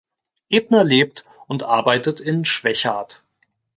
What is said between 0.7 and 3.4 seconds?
lebt und arbeitet in Schwechat.